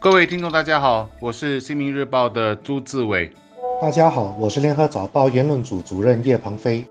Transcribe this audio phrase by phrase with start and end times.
[0.00, 3.28] 各位听众，大家好，我是《新民日报》的朱志伟。
[3.82, 6.86] 大家好，我是联合早报言论组主任叶鹏飞。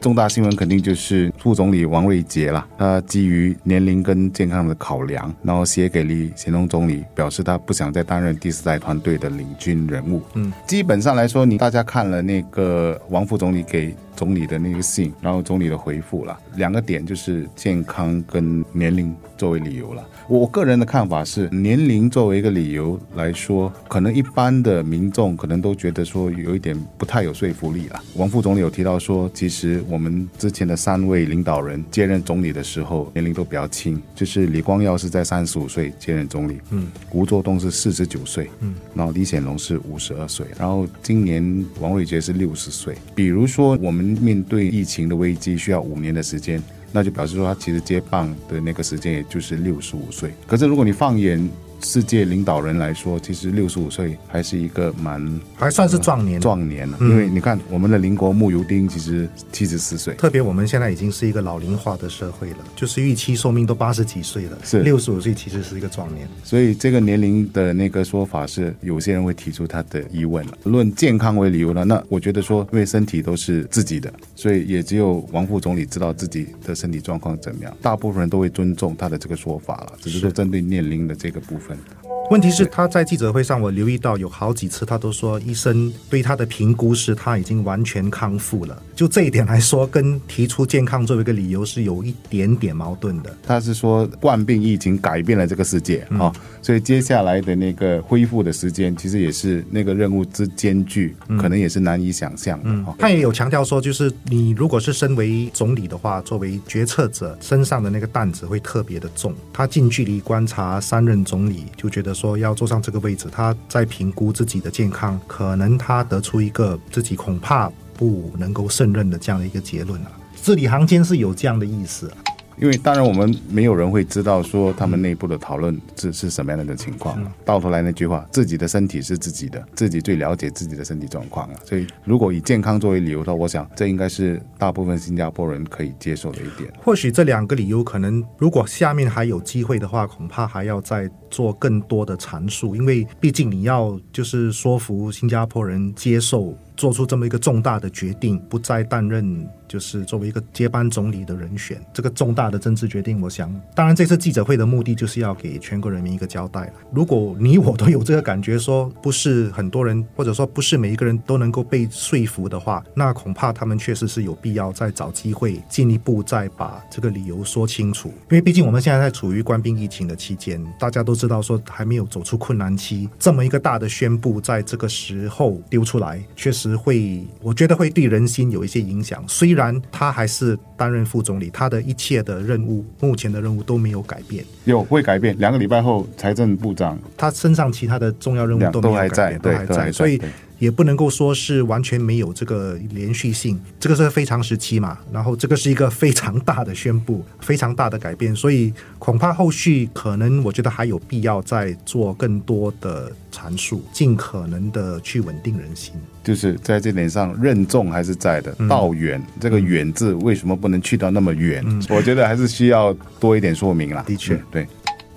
[0.00, 2.66] 重大新闻肯定就是副总理王瑞杰了。
[2.78, 10.22] 他基于年龄跟健康的考量，然后写给李显龙总理，表示他不想再担任第四代团队的领军人物。
[10.34, 20.06] 嗯，基本上来说，你大家看了那个王副总理给总理的那个信，然后总理的回复了，两个点就是健康跟年龄作为理由了。
[20.28, 28.02] 我个人的看法是，年龄作为一个理由来说，可能一般的民众可能都觉得说有一点不太有说服力了。
[28.16, 42.96] 王副总理有提到说，其实我们之前的三位领导人接任总理的时候年龄都比较轻，就是李光耀是在三十五岁接任总理，嗯，吴作栋是四十九岁，嗯，然后李显龙是五十二岁，然后今年王伟杰是六十岁。
[43.14, 46.60] 比如说，我们面对疫情的危机需要五年的时间。
[46.92, 50.32] 那就表示说，他其实接棒的那个时间也就是六十五岁。
[50.46, 51.48] 可是如果你放眼，
[51.80, 56.96] 世界领导人来说，其实六十五岁还是一个蛮还算是壮年壮年了。
[57.00, 66.26] 因为你看，我们的邻国慕尤丁其实七十四岁，特别我们现在已经是一个老龄化的社会了，就是预期寿命都八十几岁了，是六十五岁其实是一个壮年。
[66.42, 70.58] 所以这个年龄的那个说法是，有些人会提出他的疑问了。
[70.64, 77.76] 论健康为理由呢，那我觉得说，因为身体都是自己的，所以也只有王副总理知道自己的身体状况怎么样。
[77.82, 81.65] 大部分人都会尊重他的这个说法了，只是说针对年龄的这个部分。
[81.66, 82.05] FM.
[82.28, 88.82] 问题是他在记者会上，我留意到有好几次，他都说医生对他的评估是他已经完全康复了。
[88.96, 93.36] 就这一点来说，跟提出健康作为一个理由是有一点点矛盾的。
[93.46, 102.94] 他是说冠病疫情改变了这个世界啊，所以接下来的那个恢复的时间，其实也是那个任务之艰巨，可能也是难以想象的。
[102.98, 109.32] 他也有强调说，就是你如果是身为总理的话，作为决策者，身上的那个担子会特别的重。
[109.52, 112.15] 他近距离观察三任总理，就觉得。
[112.16, 120.10] 说要坐上这个位置，他在评估自己的健康，可能他得出一个自己恐怕不能够胜任的这样的一个结论啊。
[120.34, 122.10] 字里行间是有这样的意思。
[122.58, 127.16] 因为当然我们没有人会知道说他们内部的讨论是是什么样的情况。
[127.44, 131.54] 到头来那句话，自己的身体是自己的，自己最了解自己的身体状况啊。
[131.64, 136.72] 所以如果以健康作为理由的话，我想这应该是大部分新加坡人可以接受的一点。
[136.82, 146.56] 或许这两个理由可能，如果下面还有机会的话，恐怕还要再做更多的阐述，因为毕竟你要就是说服新加坡人接受。
[146.76, 156.72] 做出这么一个重大的决定，不再担任就是作为一个接班总理的人选，这个重大的政治决定，我想，当然这次记者会的目的就是要给全国人民一个交代。
[156.92, 168.08] 如果你我都有这个感觉，说不是很多人，或者说不是每一个人都能够被说服的话，那恐怕他们确实是有必要再找机会进一步再把这个理由说清楚。
[168.08, 176.76] 因为毕竟我们现在在处于官兵疫情的期间，大家都知道说还没有走出困难期，这么一个大的宣布在这个时候丢出来，确实。
[176.76, 179.24] 会，我觉得会对人心有一些影响。
[179.26, 184.44] 虽然他还是担任副总理，他的一切的任务，目前的任务都没有改变。
[184.66, 190.20] 有会改变，两个礼拜后，财政部长他身上其他的重要任务都没有改变，都还在，所以。
[190.58, 203.12] 也不能够说是完全没有这个连续性，这个是非常时期嘛，然后这个是一个非常大的宣布，非常大的改变，所以恐怕后续可能我觉得还有必要再做更多的
[203.46, 205.94] 阐述，尽可能的去稳定人心。
[206.24, 208.52] 就是在这点上，任重还是在的。
[208.68, 211.64] 道远这个远字为什么不能去到那么远？
[211.88, 214.02] 我觉得还是需要多一点说明啦。
[214.06, 214.66] 的确，对。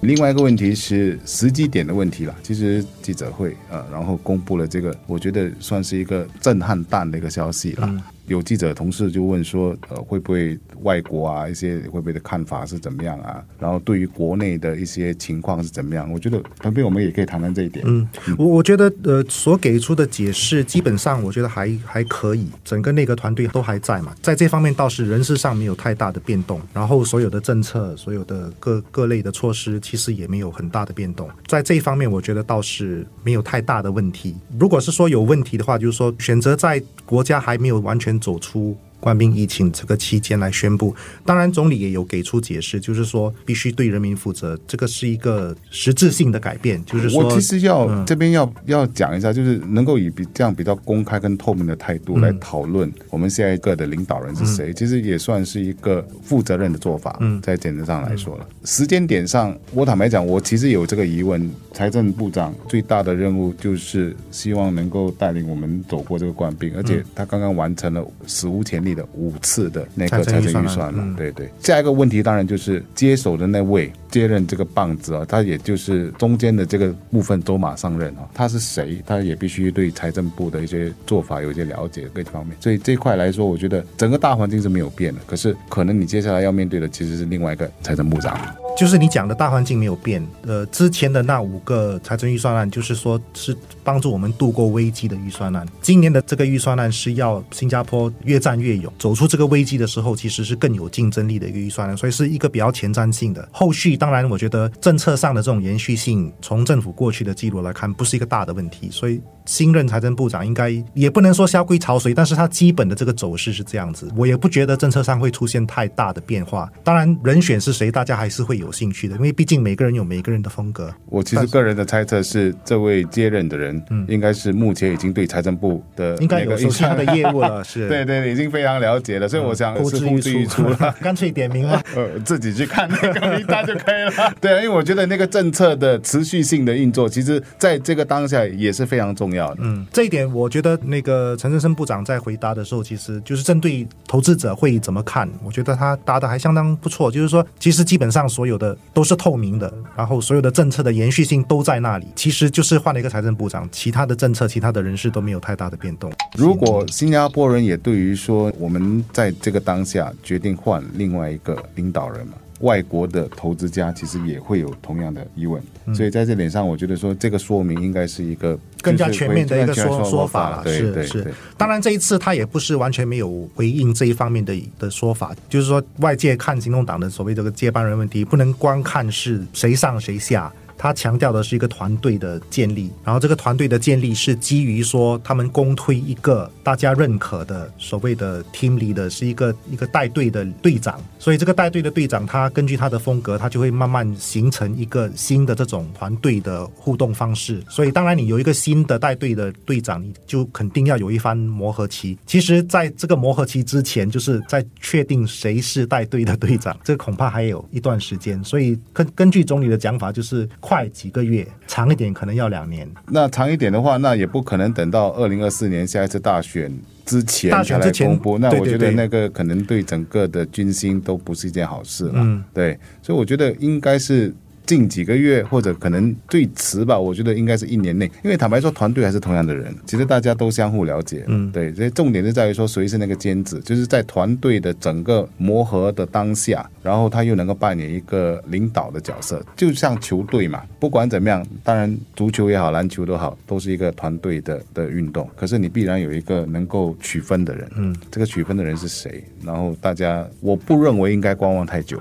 [0.02, 2.36] 另外一个问题是时机点的问题了。
[2.42, 8.04] 其实记者会呃，然后公布了这个，我觉得算是一个震撼弹的一个消息了。
[8.30, 13.44] 有记者同事就问说，呃，会不会外国啊一些会不会的看法是怎么样啊？
[13.60, 16.12] 然后对于国内的一些情况是怎么样？
[16.14, 17.84] 我觉得旁边我们也可以谈谈这一点。
[17.88, 18.08] 嗯，
[18.38, 34.36] 我我觉得呃，所给出的解释基本上我觉得还还可以，整个内阁团队都还在嘛，在这方面倒是人事上没有太大的变动，然后所有的政策、所有的各各类的措施其实也没有很大的变动，在这一方面我觉得倒是没有太大的问题。
[34.60, 38.19] 如果是说有问题的话，就是说选择在国家还没有完全。
[38.20, 38.76] 走出。
[39.00, 46.84] 官兵疫情这个期间来宣布，当然总理也有给出解释，就是说必须对人民负责，这个是一个实质性的改变。
[46.86, 57.18] 就是说，我其实要这边要要讲一下，就是能够以比这样比较公开跟透明的态度来讨论我们下一个的领导人是谁，其实也算是一个负责任的做法。
[57.22, 61.50] 嗯，在简则上来说了，时间点上，我坦白讲，我其实有这个疑问。
[61.72, 68.89] 财政部长最大的任务就是希望能够带领我们走过这个官兵，而且他刚刚完成了史无前例。
[69.14, 71.16] 五次的那个财政预算嘛。
[71.18, 79.02] 对对，下一个问题当然就是接手的那位接任这个棒子啊，他也就是中间的这个部分走马上任啊，他是谁？
[79.06, 82.56] 他也必须对财政部的一些做法有一些了解各方面。
[82.60, 88.38] 所以这块来说，我觉得整个大环境是没有变的，可是可能你接下来要面对的其实是另外一个财政部长。
[88.80, 93.54] 就是你讲的大环境没有变，呃，之前的那五个财政预算案，就是说是
[93.84, 95.68] 帮助我们度过危机的预算案。
[95.82, 103.46] 今年的这个预算案是要新加坡越战越勇，走出这个危机的时候，其实是更有竞争力的一个预算案，所以是一个比较前瞻性的。
[103.52, 109.22] 后续当然，我觉得政策上的这种延续性，从政府过去的记录来看，不是一个大的问题，所以。
[109.50, 116.72] 新任财政部长应该也不能说萧规曹随，但是他基本的这个走势是这样子，我也不觉得政策上会出现太大的变化。
[116.84, 120.94] 当然，人选是谁，大家还是会有兴趣的，因为毕竟每个人有每个人的风格。
[121.08, 130.96] 我其实个人的猜测是，这位接任的人，嗯应该是目前已经对财政部的应该有那个熟悉他的业务了， 是对对，已经非常了解了，所以我想呼之是呼之欲出了。
[131.02, 131.82] 干脆点名了。
[131.98, 134.32] 呃，自己去看那个名单就可以了。
[134.40, 139.58] 对啊，因为我觉得那个政策的持续性的运作，其实在这个当下也是非常重要的。
[139.62, 147.10] 嗯，这一点我觉得那个陈振生部长在回答的时候，其实就是针对投资者会怎么看，我觉得他答的还相当不错。
[147.12, 152.08] 就是说，其实基本上所有的都是透明的，然后所有的政策的延续性都在那里。
[152.16, 156.12] 其实就是换了一个财政部长，其他的政策、其他的人事都没有太大的变动。
[156.36, 165.62] 如果新加坡人也对于说，我们在这个当下决定换另外一个领导人嘛，外国的投资家其实也会有同样的疑问，
[165.94, 171.34] 所以在这点上，我觉得说这个说明应该是一个更加全面的一个说说法了，是是。
[171.58, 180.52] 当然，这一次他也不是完全没有回应这一方面的的说法，就是说外界看行动党的所谓这个接班人问题，不能光看是谁上谁下。
[180.80, 197.62] 他强调的是一个团队的建立，然后这个团队的建立是基于说他们公推一个大家认可的所谓的 team 里的是一个一个带队的队长，所以这个带队的队长他根据他的风格，他就会慢慢形成一个新的这种团队的互动方式。
[197.70, 202.18] 所以当然你有一个新的带队的队长，你就肯定要有一番磨合期。
[202.26, 208.42] 其实在这个磨合期之前，就是在确定谁是带队的队长，这恐怕还有一段时间。
[208.46, 212.88] 所以根根据总理的讲法，就是快几个月，长一点可能要两年。
[213.08, 216.72] 那长一点的话，那也不可能等到二零二四年下一次大选
[217.08, 218.38] 之前才来公布。
[218.38, 222.14] 那我觉得那个可能对整个的军心都不是一件好事了。
[222.18, 224.32] 嗯对，所以我觉得应该是。
[224.70, 249.24] 近几个月，或者可能最迟吧，我觉得应该是一年内，因为坦白说，团队还是同样的人，其实大家都相互了解，嗯对，所以重点是在于说谁是那个尖子，就是在团队的整个磨合的当下，然后他又能够扮演一个领导的角色，就像球队嘛，不管怎么样，当然足球也好，篮球都好，都是一个团队的的运动，可是你必然有一个能够取分的人，嗯，这个取分的人是谁？
[249.44, 252.00] 然后大家，我不认为应该观望太久。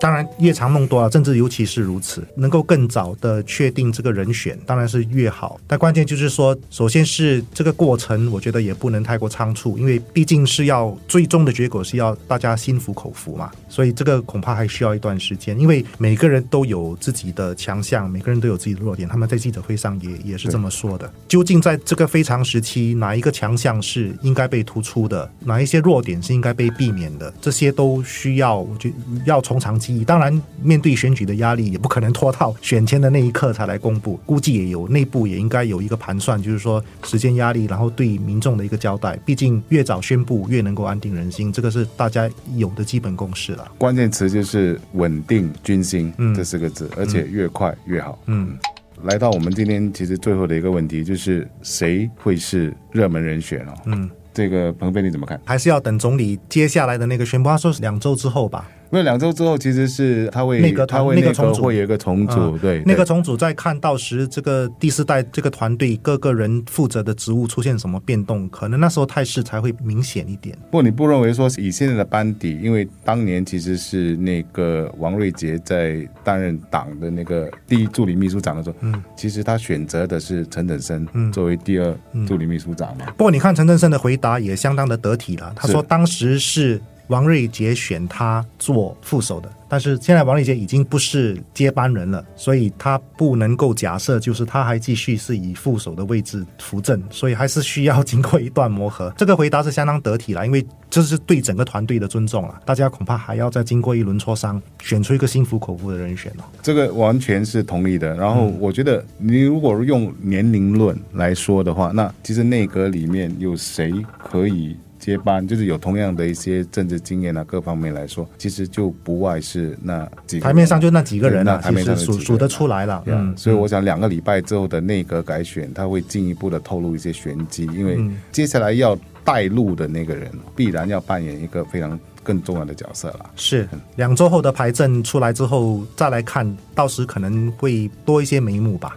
[0.00, 5.60] 当然，越长梦多啊，政治尤其是如此，能够更早的确定这个人选，当然是越好。
[5.66, 15.58] 但关键就是说，首先是这个过程，我觉得也不能太过仓促，因为毕竟是要最终的结果是要大家心服口服嘛，所以这个恐怕还需要一段时间。
[15.60, 21.12] 因为每个人都有自己的强项，每个人都有自己的弱点，他们在记者会上也也是这么说的。
[21.28, 28.90] 究竟在这个非常时期，哪一个强项是应该被突出的，哪一些弱点是应该被避免的，这些都需要，我觉
[29.26, 30.04] 要从长计议。
[30.04, 39.18] 当然，面对选举的压力，也不可能拖到选前的那一刻才来公布，估计也有内部也应该有一个盘算，就是说时间压力，然后对民众的一个交代。
[39.24, 43.70] 毕竟越早宣布，越能够安定人心，这个是大家有的基本共识了。
[43.76, 48.18] 关键词就是稳定军心嗯这四个字，而且越快越好。
[48.26, 48.56] 嗯，
[49.04, 53.74] 来到我们今天其实最后的一个问题，就是谁会是热门人选哦？
[53.86, 55.40] 嗯，这个彭飞你怎么看？
[55.44, 58.68] 还是要等总理接下来的那个宣布，他说是两周之后吧。
[58.92, 61.62] 因为两周之后其实是他会那个他会内阁内阁重组。
[61.62, 70.56] 会有一个重组，嗯对对那个重组在看到时，这个第四代这个团队各个人负责的职务出现什么变动，可能那时候态势才会明显一点。
[70.70, 81.30] 不过你不认为说以现在的班底，因为当年其实是那个王瑞杰在担任党的那个第一助理秘书长的时候，嗯，其实他选择的是陈振生嗯。
[81.30, 83.06] 作为第二助理秘书长嘛。
[83.16, 85.86] 不过你看陈振生的回答也相当的得体了，他说是。
[85.86, 86.80] 当时是
[87.10, 99.12] 王瑞杰选他做副手的，但是现在王瑞杰已经不是接班人了，所以他不能够假设就是他还继续是以副手的位置扶正，所以还是需要经过一段磨合。
[99.16, 106.44] 这个回答是相当得体了，因为这是对整个团队的尊重了，大家恐怕还要再经过一轮磋商，选出一个心服口服的人选了。
[106.62, 108.14] 这个完全是同意的。
[108.14, 123.02] 然后我觉得，你如果用年龄论来说的话，那其实内阁里面有谁可以接班，就是有同样的一些政治经验啊，各方面来说，其实就不外是那几个台面上就那几个人对啊，台面上数数得出来了。
[123.06, 133.30] 嗯，所以我想两个礼拜之后的内阁改选，他会进一步的透露一些玄机，因为嗯接下来要带路的那个人，必然要扮演一个非常更重要的角色了。
[133.36, 133.66] 是
[133.96, 138.96] 两周后的牌阵出来之后再来看，到时可能会多一些眉目吧。